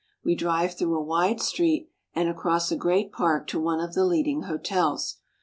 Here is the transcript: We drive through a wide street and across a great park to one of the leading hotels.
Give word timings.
We 0.23 0.33
drive 0.33 0.73
through 0.75 0.97
a 0.97 1.03
wide 1.03 1.39
street 1.39 1.91
and 2.15 2.27
across 2.27 2.71
a 2.71 2.75
great 2.75 3.11
park 3.11 3.45
to 3.49 3.59
one 3.61 3.79
of 3.79 3.93
the 3.93 4.03
leading 4.03 4.41
hotels. 4.49 5.17